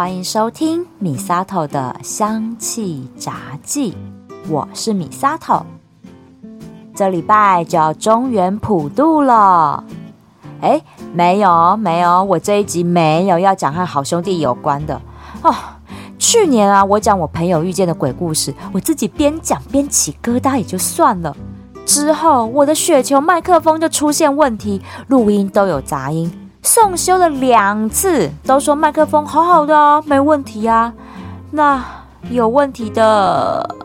[0.00, 3.94] 欢迎收听米沙头的香气杂记，
[4.48, 5.62] 我是米沙头。
[6.94, 9.84] 这礼拜就要中原普渡了，
[10.62, 10.80] 哎，
[11.12, 14.98] 没有没有，我这一集没有要讲和好兄弟有关的
[15.42, 15.54] 哦。
[16.18, 21.36] 去年啊，我讲我朋友遇见的鬼故事，我自己边讲边起疙瘩也就算了。
[21.84, 30.92] 之后我的雪球麦克风就出现问题，录音都有杂音，送修了两次，都说麦克风好好的哦，没问题啊。
[31.50, 31.84] 那
[32.30, 33.76] 有问题的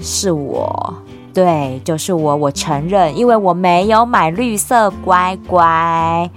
[0.00, 0.94] 是我，
[1.32, 6.30] 对，就是我，我承认，因为我没有买绿色乖乖。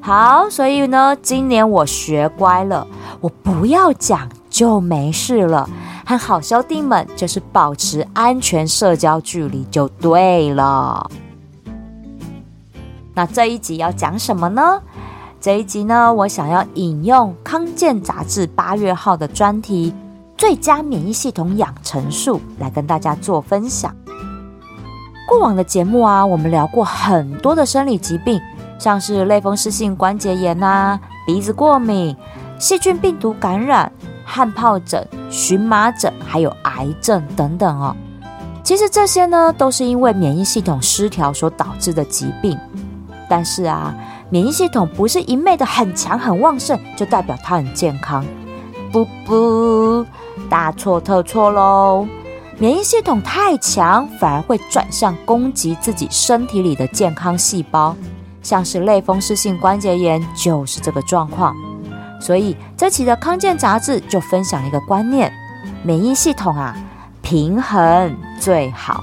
[0.00, 2.86] 好，所以呢，今年我学乖了，
[3.20, 4.28] 我不要讲。
[4.50, 5.68] 就没事了，
[6.04, 11.08] 和好兄弟们就是保持安全社交距离就对了。
[13.14, 14.80] 那这一集要讲什么呢？
[15.40, 19.92] 这一集呢，我想要引用康健杂志八月号的专题
[20.36, 23.94] 《最佳免疫系统养成术》来跟大家做分享。
[25.28, 28.40] 过往的节目啊，我们聊过很多的生理疾病，
[28.80, 32.16] 像是类风湿性关节炎啊、鼻子过敏、
[32.58, 33.90] 细菌病毒感染。
[34.30, 37.96] 汗疱疹、荨麻疹，还有癌症等等哦。
[38.62, 42.58] 其实这些呢，都是因为免疫系统失调所导致的疾病。
[43.26, 43.94] 但是啊，
[44.30, 48.24] 免疫系统不是一昧的很强很旺盛，就代表它很健康。
[48.92, 50.04] 不不，
[50.50, 52.06] 大错特错喽！
[52.58, 57.96] 免疫系统太强，反而会转向攻击自己身体里的健康细胞，
[58.42, 61.54] 像是类风湿性关节炎就是这个状况。
[62.20, 65.32] 所以这期的康健杂志就分享一个观念：
[65.82, 66.76] 免疫系统啊，
[67.22, 69.00] 平衡最好。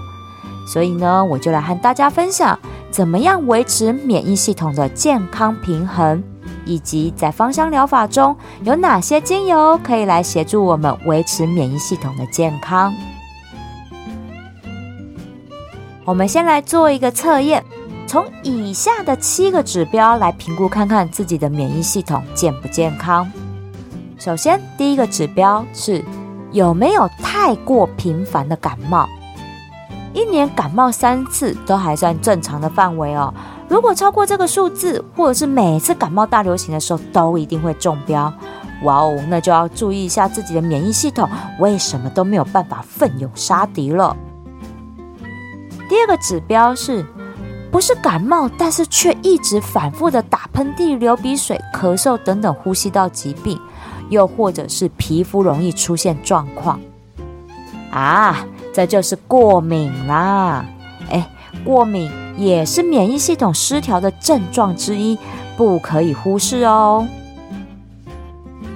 [0.68, 2.60] 所以呢，我就来和大家分享，
[2.96, 6.24] 怎么样维持免疫系统的健康平衡，
[6.64, 12.94] 以及在芳香疗法中有哪些精油可以来协助我们维持免疫系统的健康。
[16.06, 17.62] 我们先来做一个测验。
[18.08, 23.30] 从以下的七个指标来评估，看看自己的免疫系统健不健康。
[24.18, 26.02] 首先，第一个指标是
[26.54, 29.06] 有没有太过频繁的感冒。
[30.16, 33.32] 一年感冒三次都还算正常的范围哦。
[33.68, 38.34] 如果超过这个数字，或者是每次感冒大流行的时候都一定会中标，
[38.84, 44.16] 哇哦，那就要注意一下自己的免疫系统为什么都没有办法奋勇杀敌了。
[45.90, 47.06] 第二个指标是。
[47.72, 53.60] 不是感冒，但是却一直反复的打喷嚏、流鼻水、咳嗽等等呼吸道疾病，
[54.08, 56.80] 又或者是皮肤容易出现状况
[57.92, 60.66] 啊，这就是过敏啦！
[61.10, 61.26] 哎，
[61.64, 65.18] 过敏也是免疫系统失调的症状之一，
[65.56, 67.08] 不可以忽视哦。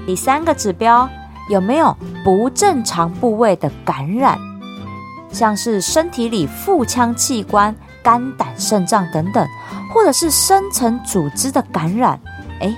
[0.06, 1.10] 第三个指标
[1.50, 1.94] 有没有
[2.24, 4.40] 不正常部位的感染，
[5.34, 7.76] 像是身体里腹腔器官。
[8.02, 9.46] 肝胆肾脏等等，
[9.94, 12.18] 或者是深层组织的感染，
[12.62, 12.74] 哎，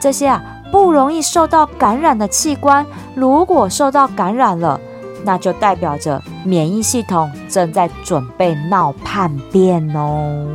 [0.00, 0.42] 这些啊
[0.72, 4.78] 不容易受到感染的器官，如果受到感染了，
[5.24, 10.46] 那就代表着免疫系统正在准备闹叛变哦。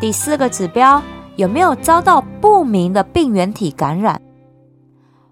[0.00, 1.02] 第四个指标，
[1.36, 4.20] 有没有遭到不明的病原体感染？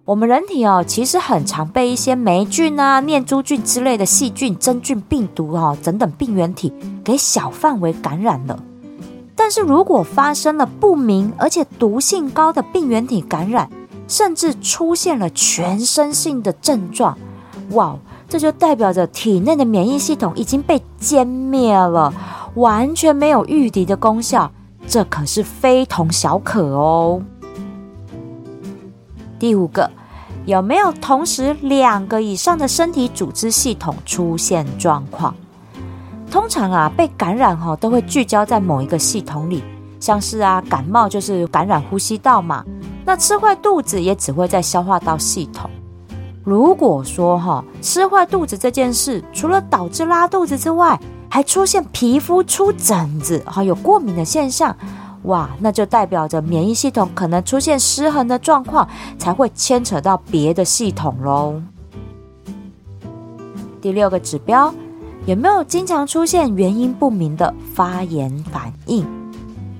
[0.05, 6.73] 我们人体哦，其实很常被一些霉菌啊、念珠菌之类的细菌、真菌、病毒哦等等病原体
[7.05, 8.61] 给小范围感染了。
[9.37, 13.71] 但是如果发生了不明而且毒性高的病原体感染，
[14.11, 17.17] 甚至出现了全身性的症状，
[17.71, 17.97] 哇，
[18.29, 22.13] 这就代表着体内的免疫系统已经被歼灭了，
[22.57, 24.51] 完全没有御敌的功效，
[24.89, 27.23] 这可是非同小可哦。
[29.39, 29.89] 第五个。
[30.47, 35.35] 有没有同时两个以上的身体组织系统出现状况？
[36.31, 39.63] 通常啊，被感染哈都会聚焦在某一个系统里，
[40.01, 42.65] 像是啊感冒就是感染呼吸道嘛，
[43.05, 45.71] 那吃坏肚子也只会在消化道系统。
[46.45, 50.99] 如果说哈吃坏肚子这件事，除了导致拉肚子之外，
[51.29, 54.75] 还出现皮肤出疹子，还有过敏的现象。
[55.25, 58.89] 哇，那就代表着免疫系统可能出现失衡的状况，
[59.19, 61.61] 才会牵扯到别的系统喽。
[63.83, 64.73] 第六个指标，
[65.27, 69.07] 有没有经常出现原因不明的发炎反应？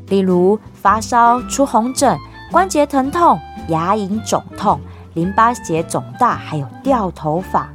[0.09, 2.19] 例如发烧、出红疹、
[2.51, 3.39] 关节疼痛、
[3.69, 4.81] 牙龈肿痛、
[5.15, 7.69] 淋巴结肿大，还有掉头发。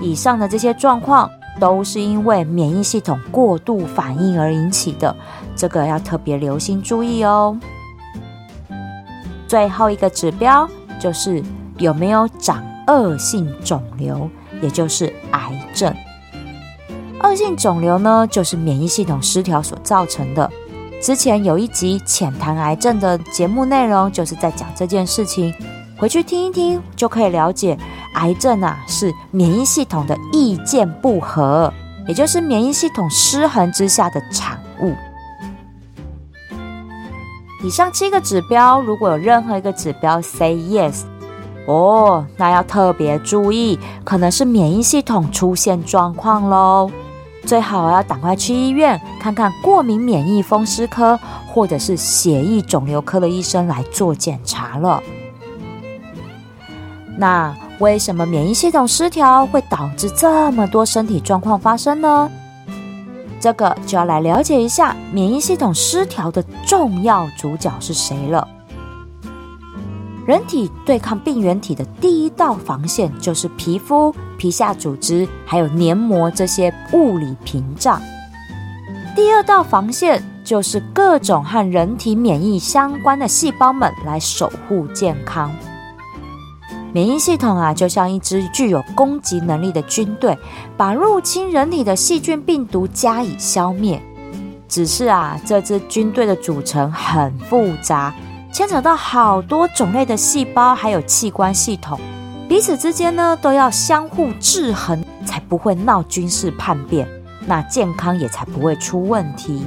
[0.00, 1.30] 以上的这些状况。
[1.60, 5.16] 都是因为免疫系统过度反应而引起的，
[5.56, 7.58] 这个要特别留心注意哦。
[9.48, 11.42] 最后一个指标就是
[11.78, 14.30] 有没有长恶性肿瘤，
[14.62, 15.92] 也就是癌症。
[17.24, 20.48] 恶性肿瘤呢，就是免疫系统失调所造成的。
[21.00, 25.54] 之前有一集浅谈癌症的节目内容，就是在讲这件事情，
[25.96, 27.78] 回去听一听就可以了解，
[28.14, 31.72] 癌症啊是免疫系统的意见不合，
[32.08, 34.92] 也就是免疫系统失衡之下的产物。
[37.64, 41.02] 以上七个指标，如果有任何一个指标 say yes，
[41.66, 46.90] 哦，那要特别注意，可能是免疫系统出现状况喽。
[47.48, 55.02] 最好要赶快去医院看看过敏免疫风湿科或者是血液肿瘤科的医生来做检查了。
[57.16, 62.30] 那为什么免疫系统失调会导致这么多身体状况发生呢？
[63.40, 68.46] 这个就要来了解一下免疫系统失调的重要主角是谁了。
[70.26, 78.00] 人体对抗病原体的第一道防线就是皮肤、皮下组织还有黏膜这些物理屏障。
[79.14, 85.54] 第二道防线就是各种和人体免疫相关的细胞们来守护健康。
[86.90, 90.38] 免疫系统啊，就像一支具有攻击能力的军队，
[90.76, 94.00] 把入侵人体的细菌、病毒加以消灭。
[94.68, 98.14] 只是啊，这支军队的组成很复杂。
[98.50, 102.00] 牵扯到好多种类的细胞，还有器官系统，
[102.48, 107.06] 彼此之间呢都要相互制衡，才不会闹军事叛变，
[107.46, 109.66] 那健康也才不会出问题。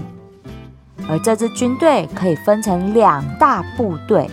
[1.08, 4.30] 而这支军队可以分成两大部队，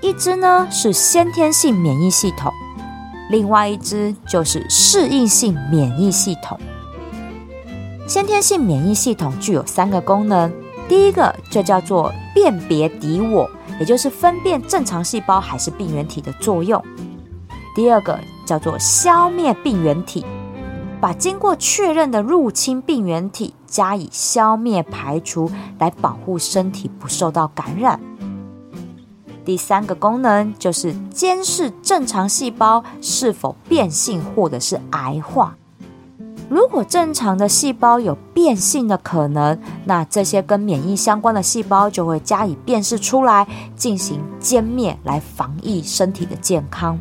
[0.00, 2.52] 一支呢是先天性免疫系统，
[3.30, 6.58] 另外一支就是适应性免疫系统。
[8.08, 10.52] 先天性免疫系统具有三个功能，
[10.88, 13.48] 第一个就叫做辨别敌我。
[13.80, 16.80] 也就是分辨正常细胞还是病原体的作用。
[17.74, 20.24] 第二个叫做消灭病原体，
[21.00, 27.98] 把经过确认的入侵病原体加以消灭排除，来保护身体不受到感染。
[29.44, 35.56] 第三个功能就是监视正常细胞是否变性或者是癌化。
[36.48, 47.00] 如果正常的细胞有变性的可能，那这些跟免疫相关的细胞就会加以辨识出来，进行歼灭，来防疫身体的健康。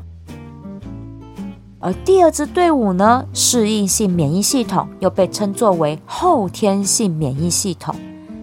[1.83, 7.95] 而第二支队伍呢，适应性免疫系统又被称作为后天性免疫系统，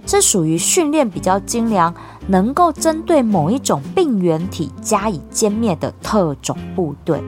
[0.06, 1.94] 是属于训练比较精良，
[2.26, 7.23] 能够针对某一种病原体加以歼灭的特种部队。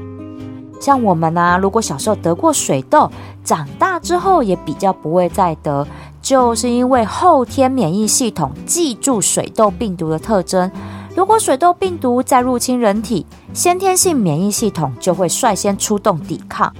[0.80, 3.08] 像我们呢，如果小时候得过水痘，
[3.44, 5.86] 长大之后也比较不会再得，
[6.20, 10.68] 就是因为后天免疫系统记住水痘病毒的特征。
[11.14, 16.72] 如果水痘病毒再入侵人体，先天性免疫系统就会率先出动抵抗。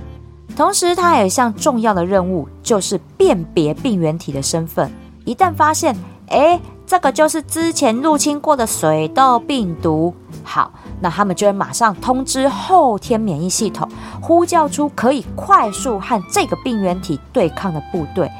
[0.56, 4.91] 同时，它还有一项重要的任务，就是辨别病原体的身份。
[5.25, 5.97] 一旦发现，
[6.29, 10.71] 哎，这个就是之前入侵过的水痘病毒，好。
[11.03, 13.88] 那他们就会马上通知后天免疫系统，
[14.21, 18.31] 呼叫出可以快速和这个病原体对抗的部队，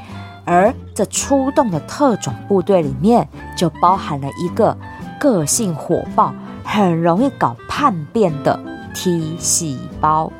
[0.45, 3.27] 而这出动的特种部队里面
[3.57, 4.77] 就包含了一个
[5.21, 6.35] 个性火爆、
[6.65, 8.59] 很容易搞叛变的
[8.95, 10.33] T 细胞。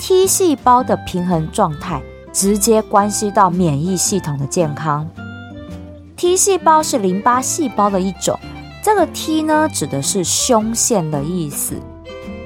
[0.00, 2.00] T 细胞的平衡状态
[2.32, 5.06] 直接关系到免疫系统的健康。
[6.16, 8.36] T 细胞是淋巴细胞的一种。
[8.82, 11.74] 这个 T 呢，指的是胸腺的意思。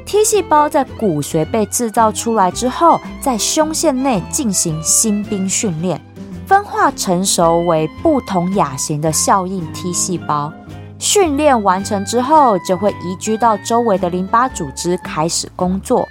[0.05, 6.01] T 细胞在骨髓被制造出来之后，在胸腺内进行新兵训练，
[6.47, 10.53] 分化成熟为不同亚型的效应 T 细胞。
[10.99, 16.09] 训练完成之后，就会移居到周围的淋巴组织开始工作。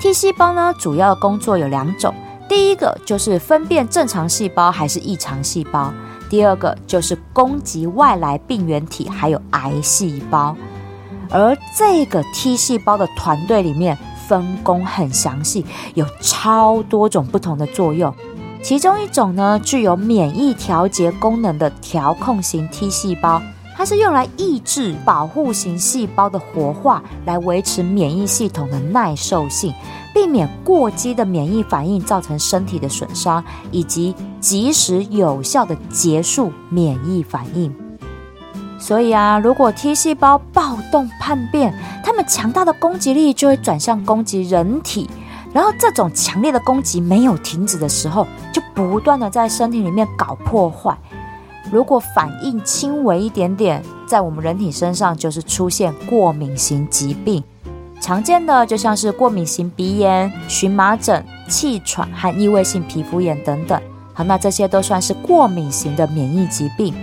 [0.00, 2.14] T 细胞呢，主要工作有两种，
[2.48, 5.92] 第一个就是分辨正常细胞还是异常细胞。
[6.30, 10.56] 第二个就是攻击外来病原体，还有癌细胞。
[11.30, 13.96] 而这个 T 细胞的团队里面
[14.26, 18.14] 分工很详细，有超多种不同的作用。
[18.62, 23.40] 其中一种呢，具有免疫调节功能的调控型 T 细胞，
[23.76, 29.72] 它是用来抑制保护型细胞的活化，来维持免疫系统的耐受性。
[30.12, 37.72] 避免过激的免疫反应造成身体的损伤，以及及时有效的结束免疫反应。
[38.80, 41.72] 所以啊，如果 T 细胞暴动叛变，
[42.04, 45.08] 它们强大的攻击力就会转向攻击人体。
[45.52, 50.96] 然后这种强烈的攻击没有停止的时候，就不断的在身体里面搞破坏。
[51.70, 57.42] 如果反应轻微一点点，在我们人体身上就是出现过敏型疾病。
[58.00, 63.80] 常见的就像是过敏性鼻炎、荨麻疹、气喘和异位性皮肤炎等等。
[64.14, 66.94] 好，那这些都算是过敏型的免疫疾病。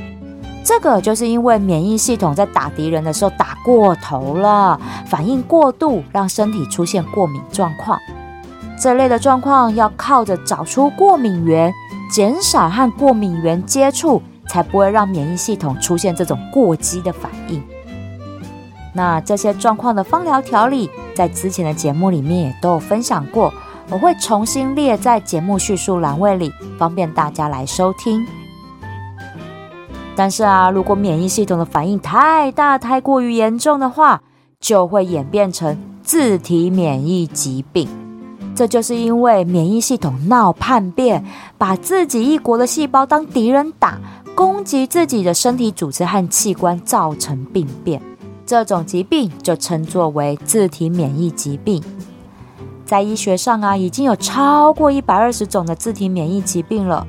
[0.63, 7.99] 这个就是因为免疫系统在打敌人的时候打过头了，反应过度，让身体出现过敏状况。
[8.79, 11.73] 这类的状况要靠着找出过敏源，
[12.11, 17.63] 减少和过敏源接触，才不会让免疫系统出现这种过激的反应。
[18.93, 23.53] 那这些状况的芳疗调理，在之前的节目里面也都有分享过，
[23.89, 28.25] 我会重新列在节目叙述栏位里，方便大家来收听。
[30.15, 34.21] 但是啊，如果免疫系统的反应太大、太过于严重的话，
[34.59, 38.04] 就会演变成自体免疫疾病。
[38.55, 41.23] 这就是因为免疫系统闹叛变，
[41.57, 43.99] 把自己一国的细胞当敌人打，
[44.33, 48.01] 攻击自己的身体组织和器官，造成病变。
[48.45, 51.83] 这种疾病就称作为自体免疫疾病。
[52.85, 57.05] 在医学上啊，已经有超过一百二十种的自体免疫疾病了。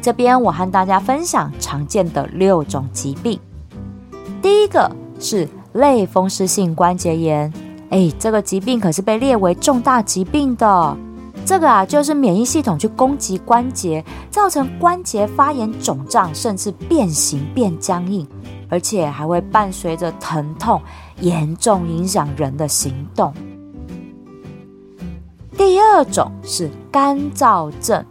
[0.00, 3.38] 这边我和大家分享常见的六种疾病。
[4.40, 4.88] 第一个
[5.18, 7.52] 是类风湿性关节炎，
[7.90, 10.96] 哎，这个疾病可是被列为重大疾病的。
[11.44, 18.26] 这个啊，就是免疫系统去攻击关节，造成关节发炎、肿胀，甚至变形变僵硬，
[18.68, 20.80] 而且还会伴随着疼痛，
[21.20, 23.32] 严重影响人的行动。
[25.56, 28.04] 第二种是干燥症。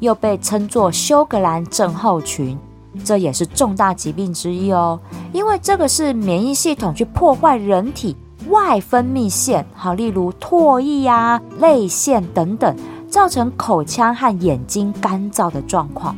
[0.00, 2.56] 又被称作休格兰症候群，
[3.04, 5.00] 这也是重大疾病之一哦。
[5.32, 8.16] 因为这个是免疫系统去破坏人体
[8.48, 12.74] 外分泌腺，好，例如唾液呀、泪腺等等，
[13.08, 16.16] 造成口腔和眼睛干燥的状况，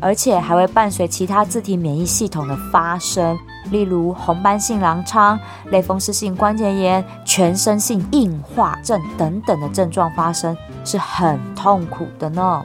[0.00, 3.38] 而且还会伴随其他自体免疫系统的发生，
[3.70, 5.38] 例如红斑性狼疮、
[5.70, 12.62] 类风湿性关节炎、全身性硬化症等等的症状发生，是很痛苦的呢。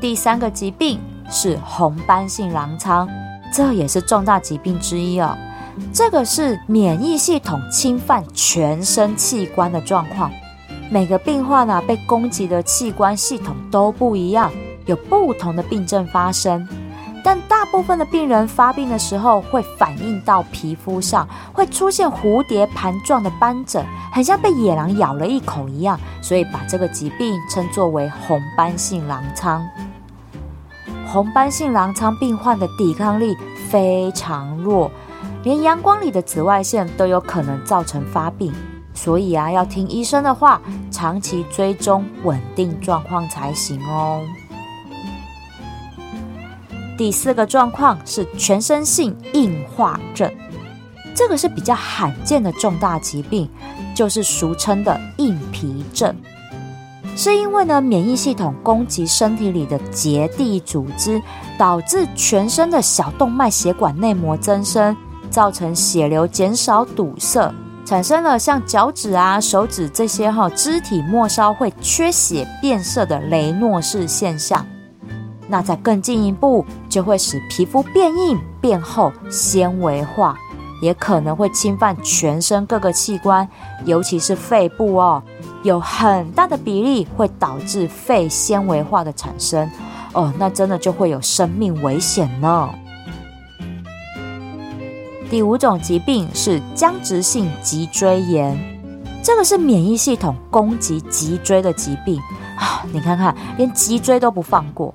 [0.00, 3.06] 第三个疾病是红斑性狼疮，
[3.52, 5.36] 这也是重大疾病之一哦。
[5.92, 10.30] 这个是免疫系统侵犯全身器官的状况。
[10.90, 14.50] 每个病患呢被攻击的器官系统都不一样，
[14.86, 16.66] 有不同的病症发生。
[17.22, 29.62] 但大部分的病人发病的时候会反映到皮肤上，会出现蝴蝶盘状的斑疹，很像被野狼咬了一口一样，所以把这个疾病称作为红斑性狼疮。
[31.06, 33.36] 红斑性狼疮病患的抵抗力
[33.68, 34.90] 非常弱，
[35.42, 38.52] 连阳光里的紫外线都有可能造成发病，
[38.94, 44.20] 所以啊，要听医生的话，长期追踪稳定状况才行哦。
[46.98, 50.30] 第四个状况是全身性硬化症，
[51.14, 53.48] 这个是比较罕见的重大疾病，
[53.94, 56.14] 就是俗称的硬皮症。
[57.16, 61.20] 是因为呢，免疫系统攻击身体里的结缔组织，
[61.58, 64.94] 导致全身的小动脉血管内膜增生，
[65.30, 67.52] 造成血流减少堵塞，
[67.84, 74.66] 产生了像脚趾啊、手指这些哈肢体末梢会缺血变色的雷诺氏现象。
[75.48, 80.36] 那再更进一步，就会使皮肤变硬、变厚、纤维化，
[80.80, 83.48] 也可能会侵犯全身各个器官，
[83.84, 85.22] 尤其是肺部哦。
[85.62, 89.68] 有很大的比例会导致肺纤维化的产生，
[90.12, 92.70] 哦，那真的就会有生命危险呢。
[95.30, 98.58] 第五种疾病是僵直性脊椎炎，
[99.22, 102.20] 这个是免疫系统攻击脊椎的疾病
[102.58, 102.84] 啊！
[102.92, 104.92] 你看看，连脊椎都不放过。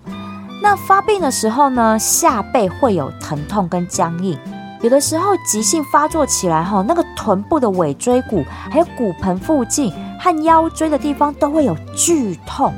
[0.61, 4.37] 那发病的时候呢，下背会有疼痛跟僵硬，
[4.81, 9.93] 有的时候急性发作起来哈，那个臀部的尾椎骨还有骨盆附近。
[10.17, 12.73] 和腰椎的地方都会有剧痛，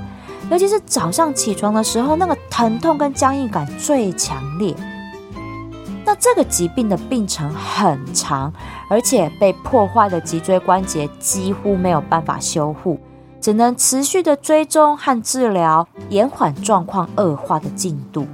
[0.52, 4.76] 尤其是早上起床的时候，那个疼痛跟僵硬感最强烈。
[6.20, 8.52] 这个疾病的病程很长，
[8.90, 13.00] 而且被破坏的脊椎关节几乎没有办法修复，
[13.40, 18.26] 只能持续的追踪和治疗，延缓状况恶化的进度。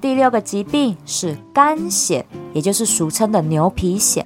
[0.00, 4.24] 第六个疾病是肝癣，也就是俗称的牛皮癣。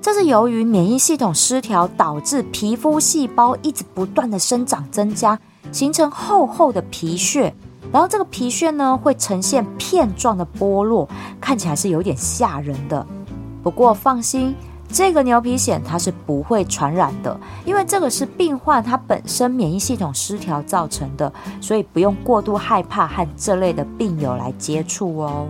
[0.00, 5.38] 这是由于免疫系统失调，导致皮肤细胞一直不断的生长增加，
[5.72, 7.54] 形成厚厚的皮屑，
[7.92, 11.06] 然后这个皮屑呢会呈现片状的剥落，
[11.40, 13.06] 看起来是有点吓人的。
[13.62, 14.54] 不过放心，
[14.88, 25.46] 这个牛皮癣它是不会传染的，因为这个是病患他本身免疫系统失调造成的，所以不用过度害怕和这类的病友来接触哦。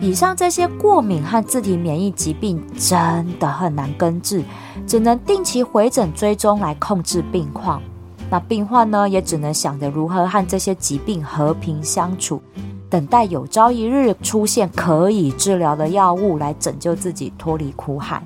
[0.00, 4.42] 以上这些过敏和自体免疫疾病真的很难根治，
[4.86, 7.82] 只能定期回诊追踪来控制病况。
[8.30, 12.42] 那病患呢，也只能想着如何和这些疾病和平相处，
[12.90, 18.22] 等待有朝一日出现可以治疗的药物来拯救自己脱离苦海。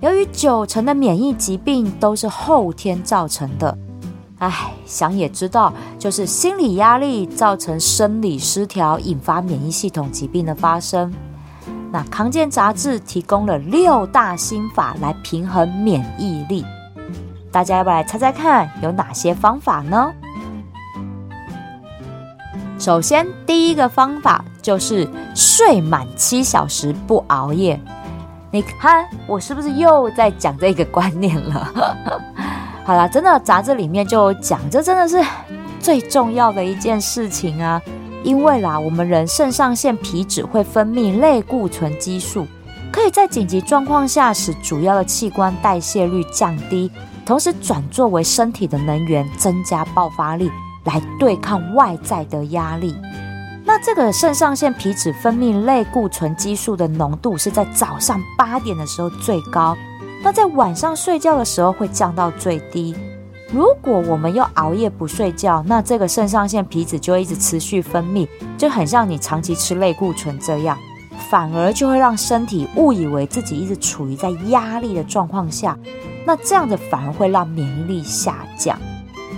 [0.00, 3.76] 由于九成的免疫疾病都是后天造成的。
[4.38, 11.10] 唉，想也知道，就是心理压力造成生理失调，引发免疫系统疾病的发生。
[11.90, 16.62] 那康健杂志提供了六大心法来平衡免疫力，
[17.54, 20.12] 大家要不要来猜猜看有哪些方法呢？
[22.80, 27.80] 首先，第一个方法就是睡满七小时不熬夜。
[28.50, 31.72] 你看，我是不是又在讲这个观念了？
[32.84, 35.24] 好啦，真的杂志里面就讲，这真的是
[35.78, 37.80] 最重要的一件事情啊！
[38.24, 42.48] 因为啦，我们人肾上腺皮质会分泌类固醇激素，
[42.90, 46.90] 可以在紧急状况下使主要的器官代谢率降低，
[47.24, 50.50] 同时转作为身体的能源，增加爆发力，
[50.84, 52.94] 来对抗外在的压力。
[53.64, 59.74] 那这个肾上腺皮质分泌类固醇激素的浓度是在早上八点的时候最高。
[60.22, 62.94] 那在晚上睡觉的时候会降到最低。
[63.52, 68.28] 如果我们又熬夜不睡觉，那这个肾上腺皮质就会一直持续分泌，
[68.58, 70.76] 就很像你长期吃类固醇这样，
[71.30, 75.78] 反而就会让身体误以为自己一直处于在压力的状况下。
[76.26, 78.78] 那这样子反而会让免疫力下降，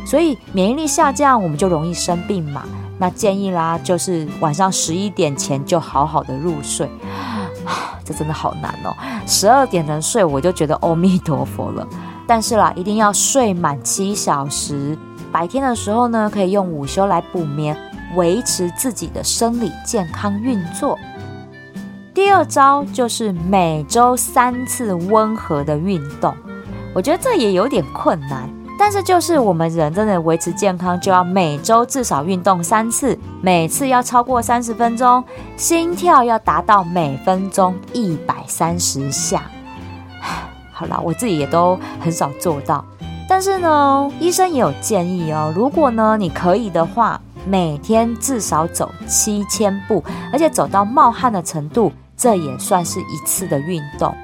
[0.04, 2.62] 所以免疫力下降，我们就容易生病嘛。
[2.98, 6.88] 那建议啦，就是晚上十一点前就好好的入睡。
[8.04, 8.94] 这真的好难哦！
[9.26, 11.86] 十二点能睡，我就觉得阿弥陀佛了。
[12.24, 14.96] 但是啦，一定要睡满七小时。
[15.32, 17.76] 白天的时候呢，可以用午休来补眠，
[18.14, 20.96] 维持自己的生理健康运作。
[22.14, 26.34] 第二招就是每周三次温和的运动，
[26.96, 28.48] 我觉得这也有点困难。
[28.78, 35.22] 但是就是我们人真的维持健康，就要每周至少运动三次，每次要超过三十分钟，
[35.58, 39.42] 心跳要达到每分钟一百三十下。
[40.72, 42.82] 好了，我自己也都很少做到，
[43.28, 54.14] 但是呢，医生也有建议哦，如果呢你可以的话，每天至少走七千步，而且走到冒汗的程度，这也算是一次的运动。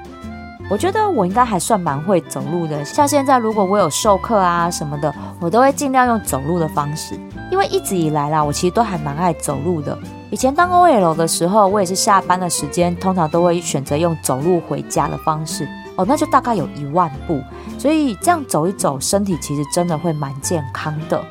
[0.71, 7.15] 我觉得我应该还算蛮会走路的，像现在如果我有授课啊什么的，我都会尽量用走路的方式，
[7.51, 9.97] 因为一直以来啦，我其实都还蛮爱走路的。
[10.31, 17.39] 以前当 OL 的时候，我也是下班的时间，通常都会选择用走路回家的方式，哦，那就大概有一万步，
[17.77, 21.23] 所以这样走一走，身体其实真的会蛮健康的。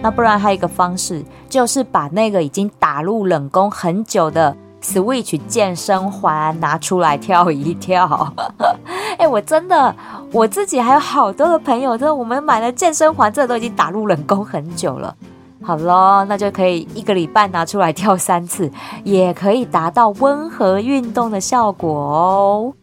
[0.00, 4.56] 那不然还有一个方式，就是把那个已经打入冷宫很久的。
[4.82, 8.32] Switch 健身环拿出来跳一跳，
[9.16, 9.94] 哎，我真的
[10.32, 15.14] 我自己还有好多的朋友，真的我们买了健身环，这都已经打入冷宫很久了。
[15.62, 18.68] 好咯，那就可以一个礼拜拿出来跳三次，
[19.04, 22.74] 也可以达到温和运动的效果哦。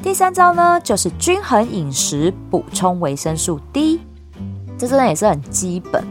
[0.00, 4.00] 第三招呢，就是均衡饮食，补充维生素 D，
[4.78, 6.04] 这真的也是很基本。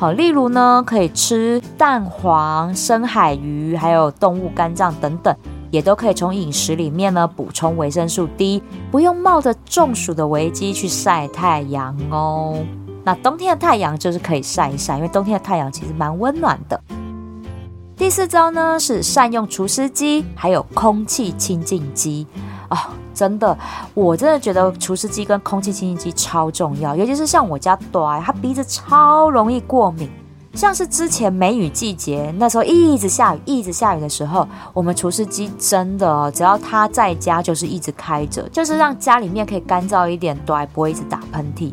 [0.00, 5.36] 好，例如呢，可以吃蛋黄、深海鱼，还有动物肝脏等等，
[5.70, 12.56] 也都可以从饮食里面呢补充维生素 D，不用冒着中暑的危机去晒太阳哦。
[13.04, 16.80] 那冬天的太阳就是可以晒一晒，因为冬天的太阳其实蛮温暖的。
[17.94, 22.26] 第四招呢是善用除湿机，还有空气清净机。
[22.70, 22.76] 哦，
[23.12, 23.56] 真的，
[23.94, 30.08] 我真的觉得除湿机跟空气清新机超重要，尤其是像我家短，他鼻子超容易过敏。
[30.54, 41.72] 像是之前梅雨季节，那时候一直下雨，一直下雨的时候，我们除湿机真的，只要他在家就是一直开着，就是让家里面可以干燥一点，短不会一直打喷嚏。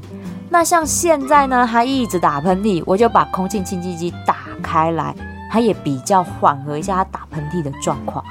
[0.50, 5.16] 那像现在呢，他一直打喷嚏，我就把空气清新机打开来，
[5.52, 8.24] 它也比较缓和一下他打喷嚏的状况。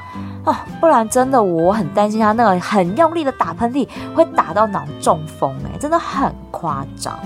[0.46, 7.18] 哦，不然真的我很担心他那个很用力的打喷嚏会打到脑中风，哎，真的很夸张。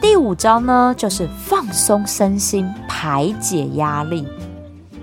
[0.00, 4.28] 第五招呢，就是放松身心，排解压力。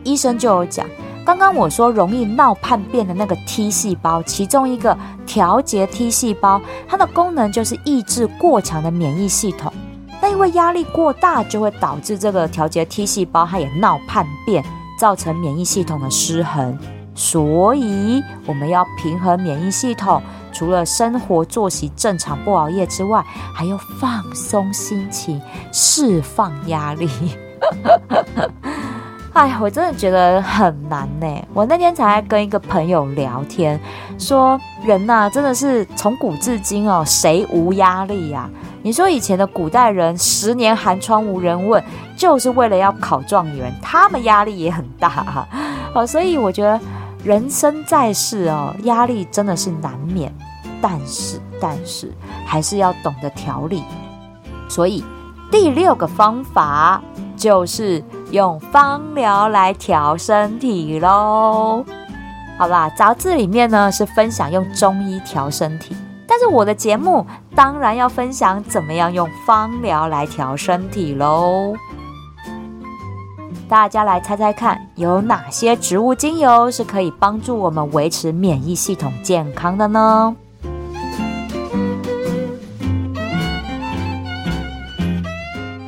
[0.04, 0.86] 医生就有讲，
[1.26, 9.74] 刚刚我说容易闹叛变的那个 T 细胞，其中一个调节 T 细胞，它的功能就是抑制过强的免疫系统。
[10.22, 14.64] 那因为压力过大，就会导致这个调节 T 细胞它也闹叛变。
[15.06, 16.76] 造成免疫系统的失衡。
[17.14, 20.20] 所以我们要平衡免疫系统，
[20.52, 25.40] 除了生活作息正常、不熬夜之外，还要放松心情，
[25.72, 27.08] 释放压力。
[29.34, 31.28] 哎，我真的觉得很难呢。
[31.54, 33.80] 我那天才跟一个朋友聊天，
[34.18, 38.50] 说人呐，真的是从古至今哦，谁无压力呀？
[38.82, 41.84] 你说以前的古代人，十年寒窗无人问，
[42.16, 45.48] 就是为了要考状元，他们压力也很大哈。
[45.94, 46.80] 哦，所以我觉得
[47.24, 50.34] 人生在世哦，压力真的是难免，
[50.82, 52.12] 但是但是
[52.46, 53.84] 还是要懂得调理。
[54.70, 55.04] 所以
[55.52, 57.02] 第六个方法
[57.36, 58.04] 就是。
[58.32, 61.86] 用芳疗来调身体喽，
[62.58, 65.96] 好啦，杂志里面呢是分享用中医调身体，
[66.28, 67.26] 但是我的节目
[67.56, 71.76] 当然要分享怎么样用芳疗来调身体喽。
[73.68, 80.36] 大家来猜猜看，有哪些植物精油是可以帮助我们维持免疫系统健康的呢？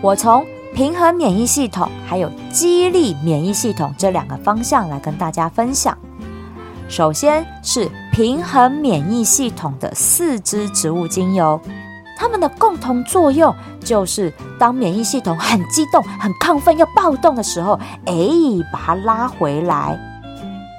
[0.02, 0.46] 我从。
[0.76, 5.98] 平衡免疫系统还有激励免疫系统这两个方向来跟大家分享。
[6.88, 11.60] 首先是平衡免疫系统的四支植物精油，
[12.18, 18.16] 它们的共同作用就是当免疫系统很激动、很亢奋、要暴动的时候，哎，
[18.74, 19.98] 把它拉回来。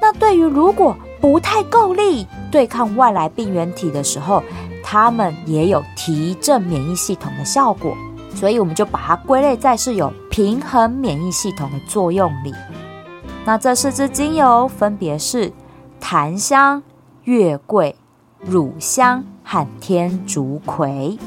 [0.02, 4.42] 那对于如果不太够力对抗外来病原体的时候，
[4.82, 7.96] 它们也有提振免疫系统的效果。
[8.34, 12.54] 所以我们就把它归类在是有平衡免疫系统的作用里。
[13.44, 15.50] 那这四支精油分别是
[15.98, 16.80] 檀香、
[17.24, 17.96] 月桂、
[18.38, 21.18] 乳香和天竺葵。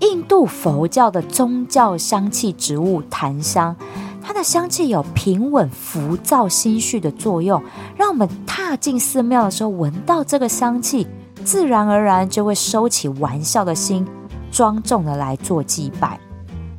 [0.00, 3.76] 印度佛教的宗教香气植物檀香，
[4.22, 7.62] 它的香气有平稳浮躁心绪的作用，
[7.98, 11.06] 让我们踏进寺庙的时候闻到这个香气，
[11.44, 14.06] 自然而然就会收起玩笑的心。
[14.50, 16.18] 庄重的来做祭拜，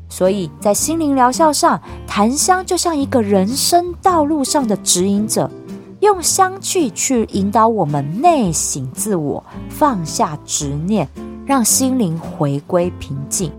[0.10, 5.48] 所以在心灵疗效上，檀香就像一个人生道路上的指引者，
[6.02, 11.08] 用香气去引导我们内省自我，放下执念，
[11.46, 13.52] 让心灵回归平静。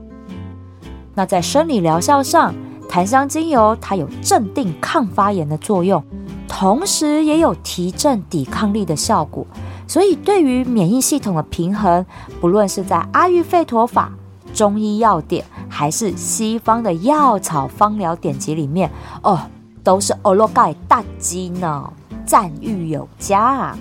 [1.15, 2.55] 那在生理疗效上，
[2.89, 6.03] 檀香精油它有镇定、抗发炎的作用，
[6.49, 9.47] 同时也有提振抵抗力的效果。
[9.87, 12.07] 所以，对于免疫系统的平衡，
[12.41, 14.13] 不论是在阿育吠陀法、
[14.55, 18.91] 中医药典，还是西方的药草方疗典籍里面，
[19.23, 19.41] 哦，
[19.83, 21.93] 都是欧罗盖大吉呢，
[22.27, 23.79] 赞誉有加啊。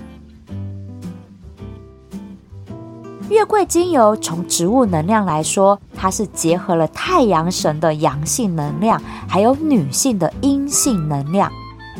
[3.28, 11.48] 月桂精油从植物能量来说，它是结合了太阳神的阳性能量，还有女性的阴性能量，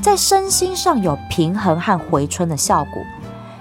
[0.02, 3.00] 在身心上有平衡和回春的效果。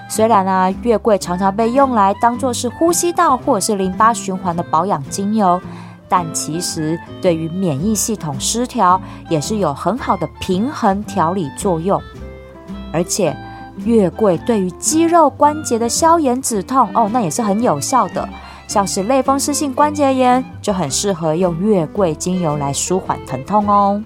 [0.09, 5.61] 虽然呢，月桂常常被用来当做是呼吸道或者是淋巴循环的保养精油，
[6.07, 12.01] 但其实对于免疫系统失调也是有很好的平衡调理作用。
[12.91, 13.35] 而且，
[13.77, 18.27] 月桂对于肌肉关节的消炎止痛哦，那也是很有效的。
[18.67, 24.03] 像是类风湿性关节炎就很适合用月桂精油来舒缓疼痛哦。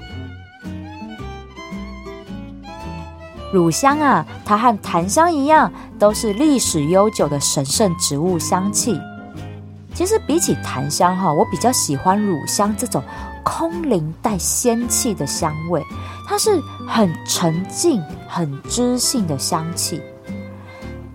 [3.52, 9.00] 乳香啊，它和檀香一样，都是历史悠久的神圣植物香气。
[9.94, 13.04] 其实比起檀香哈，我比较喜欢乳香这种
[13.44, 15.84] 空灵带仙气的香味，
[16.28, 20.02] 它是很沉静、很知性的香气。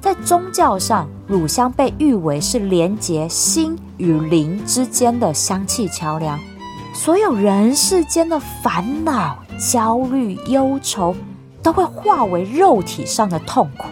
[0.01, 6.39] 在宗教上，乳香被誉为是连接心与灵之间的香气桥梁。
[6.95, 11.15] 所有人世间的烦恼、焦虑、忧愁。
[11.61, 13.89] 都会化为肉体上的痛苦，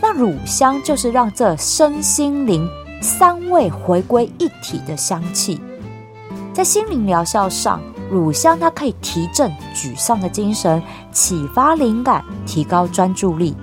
[0.00, 2.66] 那乳香就是让这身心灵
[3.02, 5.60] 三味回归一体的香气。
[6.56, 7.78] 在心灵疗效上，
[8.10, 13.54] 乳香它可以提振沮丧的精神，启发灵感，提高专注力。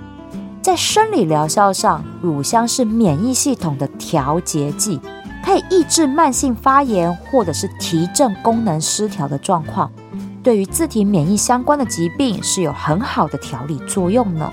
[0.62, 5.00] 在生理疗效上，乳香是免疫系统的调节剂，
[5.44, 9.90] 可以抑制慢性发炎或者是提振功能失调的状况。
[10.44, 14.52] 对于自体免疫相关的疾病是有很好的调理作用呢。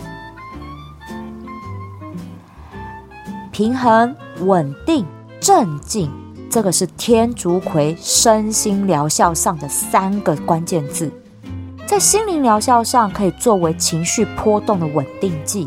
[3.52, 5.06] 平衡、稳定、
[5.40, 6.10] 镇静，
[6.52, 11.10] 这个是天竺葵身心疗效上的三个关键字。
[11.88, 15.66] 在心灵疗效上，可以作为情绪波动的稳定剂；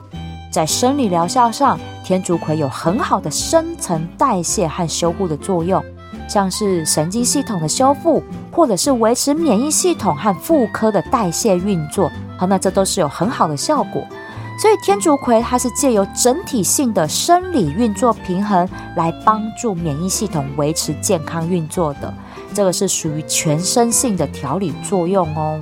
[0.52, 5.82] 在生理疗效上，天竺葵有很好的新陈代谢和修护的作用。
[6.28, 12.12] 像是神经系统的修复，或者是维持免疫系统和妇科的代谢运作。
[12.36, 14.06] 好，那这都是有很好的效果。
[14.56, 22.12] 所以天竺葵它是借由整体性的生理运作平衡，来帮助免疫系统维持健康运作的。
[22.54, 25.60] 这个是属于全身性的调理作用哦。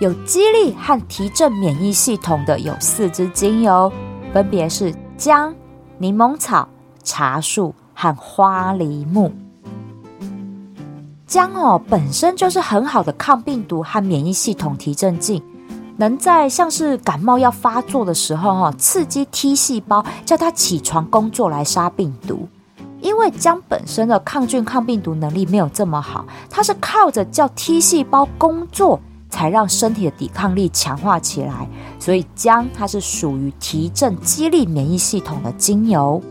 [0.00, 3.92] 有激励和提振免疫系统的有四支精油，
[4.32, 5.54] 分别是姜、
[5.98, 6.68] 柠檬草、
[7.02, 9.30] 茶树和花梨木。
[11.26, 15.42] 姜哦，本身就是很好的抗病毒和免疫系统提振剂，
[15.96, 22.46] 能在像是感冒要发作的时候哈，刺激 T 细胞，叫它起床工作来杀病毒。
[23.00, 31.68] 因为姜本身的抗菌抗病毒能力没有这么好，它是靠着叫 T 细胞工作，才让身体的抵抗力强化起来。
[31.98, 36.22] 所以姜它是属于提振激励免疫系统的精油。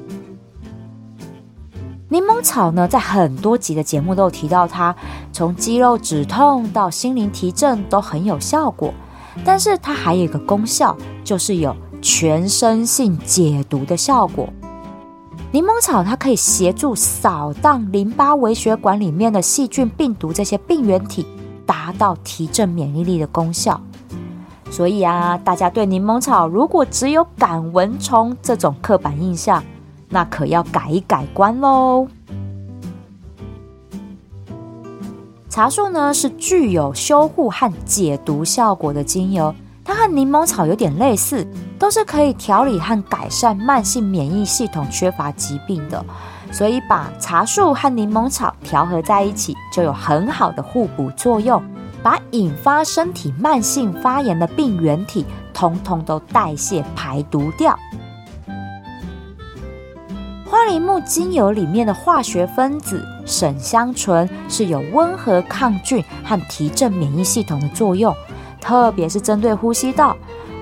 [2.14, 4.96] 柠檬草呢，在很多集的节目都有提到它，
[5.32, 8.94] 从肌肉止痛到心灵提振都很有效果。
[9.44, 14.48] 但是它还有一个功效，就是有全身性解毒的效果。
[15.52, 21.26] 柠檬草它可以协助扫荡淋巴微血管里面的细菌、病毒这些病原体，
[21.66, 23.82] 达到提振免疫力的功效。
[24.70, 29.64] 所以啊，大家对柠檬草如果只有赶蚊虫这种刻板印象。
[30.14, 32.08] 那可要改一改观喽。
[35.50, 41.48] 茶树呢是具有修护和解毒效果的精油，它和柠檬草有点类似，
[41.80, 46.06] 都是可以调理和改善慢性免疫系统缺乏疾病的。
[46.52, 51.60] 所以把茶树和柠檬草调和在一起，就有很好的互补作用，
[52.04, 57.78] 把引发身体慢性发炎的病原体，通通都代谢排毒掉。
[60.64, 68.16] 花梨木精油里面的化学分子沈香醇是有温和抗菌和提振免疫系统的作用，
[68.62, 70.16] 特别是针对呼吸道。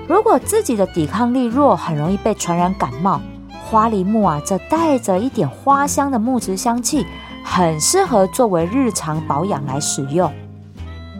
[0.08, 3.20] 如果自己的抵抗力弱，很容易被传染感冒，
[3.64, 7.06] 花梨木啊，这带着一点花香的木质香气，
[7.44, 10.28] 很适合作为日常保养来使用。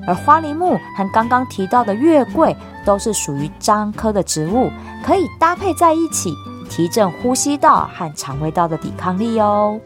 [0.09, 4.73] 而花梨木和刚刚提到的月桂都是属于樟科的植物，
[5.05, 6.35] 可以搭配在一起。
[6.75, 9.79] 提振呼吸道和肠胃道的抵抗力哦。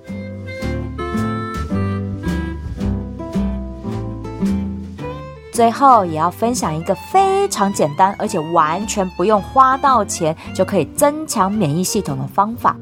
[5.52, 12.76] 最后也要分享一个非常简单，而且完全不用花到钱就可以增强免疫系统的方法。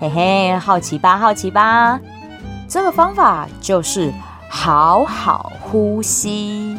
[0.00, 1.18] 嘿嘿，好奇吧？
[1.18, 2.00] 好奇吧？
[2.66, 4.10] 这个方法就是
[4.48, 6.78] 好好呼吸。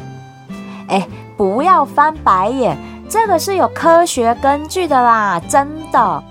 [0.87, 2.75] 哎，不要翻白眼，
[3.07, 6.23] 这个是有科学根据的啦，真的。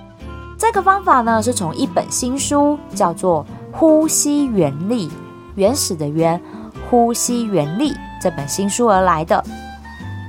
[0.58, 3.44] 这个方法呢，是从一本新书叫做
[3.76, 5.08] 《呼吸原力》
[5.54, 6.40] 原始的原
[6.88, 9.44] 呼吸原力这本新书而来的。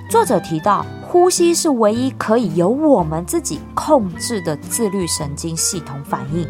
[0.10, 6.46] 作者提到，呼吸是唯一可以由我们自己控制的自律神经系统反应。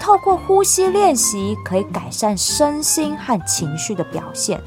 [0.00, 4.58] 透过呼吸练习，可以改善身心和情绪的表现。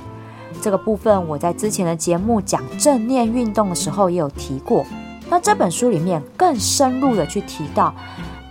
[0.61, 4.85] 这个部分我在之前的节目讲正念运动的时候也有提过。
[5.27, 7.91] 那这本书里面更深入的去提到。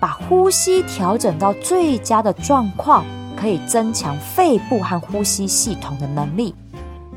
[0.02, 3.04] 把呼吸调整到最佳的状况，
[3.36, 6.52] 可以增强肺部和呼吸系统的能力。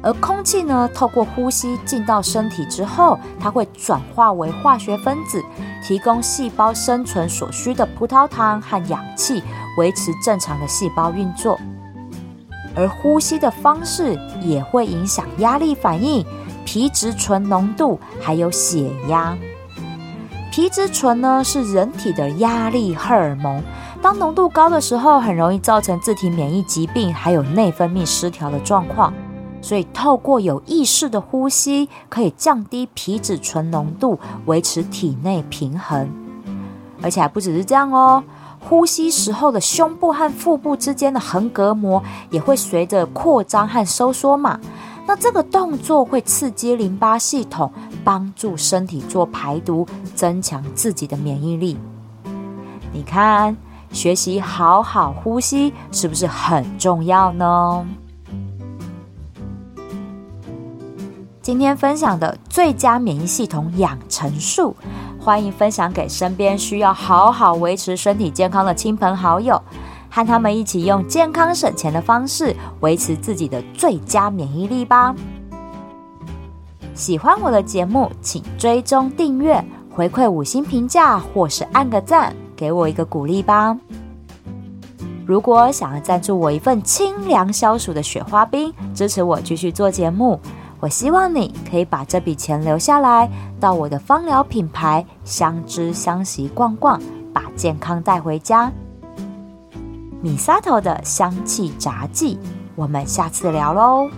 [0.04, 5.44] 而空气呢，透过呼吸进到身体之后，它会转化为化学分子，
[5.84, 9.42] 提供细胞生存所需的葡萄糖和氧气，
[9.80, 11.60] 维持正常的细胞运作。
[12.76, 16.24] 而呼吸的方式也会影响压力反应、
[16.66, 19.36] 皮质醇浓度，还有血压。
[20.56, 23.62] 皮质醇呢是人体的压力荷尔蒙，
[24.02, 29.14] 当浓度高的时候，很容易造成自体免疫疾病，还有内分泌失调的状况。
[29.62, 36.10] 所以，透过有意识的呼吸，可以降低皮质醇浓度，维持体内平衡。
[37.02, 38.24] 而且还不只是这样哦，
[38.62, 44.58] 呼吸时候的胸部和腹部之间的横膈膜也会随着扩张和收缩嘛。
[45.08, 47.72] 那这个动作会刺激淋巴系统，
[48.04, 51.78] 帮助身体做排毒，增强自己的免疫力。
[52.92, 53.56] 你看，
[53.92, 57.86] 学习好好呼吸是不是很重要呢？
[61.40, 64.76] 今天分享的最佳免疫系统养成术，
[65.20, 69.62] 欢迎分享给身边需要好好维持身体健康的亲朋好友。
[70.16, 75.14] 和他们一起用健康省钱的方式维持自己的最佳免疫力吧。
[76.94, 79.62] 喜欢我的节目请追踪订阅
[79.94, 83.78] 回馈五星评价或是按个赞给我一个鼓励吧。
[85.26, 90.40] 如果想要赞助我一份清凉消暑的雪花冰支持我继续做节目
[90.80, 97.02] 我希望你可以把这笔钱留下来到我的芳疗品牌相知相惜逛逛
[97.34, 98.72] 把健康带回家。
[100.26, 102.40] 米萨头的香气杂技，
[102.74, 104.10] 我们下次聊喽。